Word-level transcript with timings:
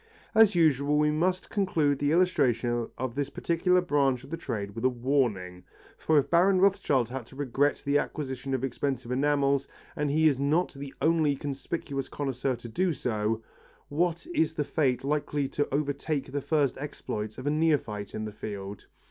As 0.33 0.55
usual 0.55 0.97
we 0.97 1.11
must 1.11 1.51
conclude 1.51 1.99
the 1.99 2.11
illustration 2.11 2.89
of 2.97 3.13
this 3.13 3.29
particular 3.29 3.81
branch 3.81 4.23
of 4.23 4.31
the 4.31 4.35
trade 4.35 4.71
with 4.73 4.83
a 4.83 4.89
warning, 4.89 5.63
for 5.95 6.17
if 6.17 6.27
Baron 6.27 6.59
Rothschild 6.59 7.09
had 7.09 7.27
to 7.27 7.35
regret 7.35 7.83
the 7.85 7.99
acquisition 7.99 8.55
of 8.55 8.63
expensive 8.63 9.11
enamels, 9.11 9.67
and 9.95 10.09
he 10.09 10.27
is 10.27 10.39
not 10.39 10.73
the 10.73 10.91
only 11.03 11.35
conspicuous 11.35 12.09
connoisseur 12.09 12.55
to 12.55 12.67
do 12.67 12.93
so, 12.93 13.43
what 13.89 14.25
is 14.33 14.55
the 14.55 14.63
fate 14.65 15.03
likely 15.03 15.47
to 15.49 15.71
overtake 15.71 16.31
the 16.31 16.41
first 16.41 16.79
exploits 16.79 17.37
of 17.37 17.45
a 17.45 17.51
neophyte 17.51 18.15
in 18.15 18.25
the 18.25 18.31
field! 18.33 18.87